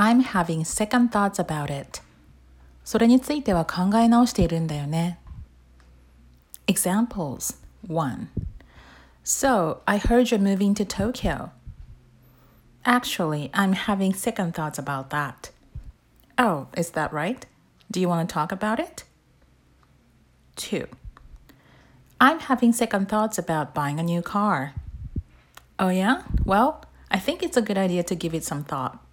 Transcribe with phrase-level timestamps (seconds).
[0.00, 2.00] I'm having second thoughts about it.
[2.84, 5.18] それについては考え直しているんだよね。
[6.68, 8.28] Examples 1.
[9.24, 11.50] So, I heard you're moving to Tokyo.
[12.84, 15.50] Actually, I'm having second thoughts about that.
[16.38, 17.44] Oh, is that right?
[17.90, 19.02] Do you want to talk about it?
[20.54, 20.86] 2.
[22.20, 24.74] I'm having second thoughts about buying a new car.
[25.76, 26.22] Oh, yeah?
[26.44, 29.07] Well, I think it's a good idea to give it some thought.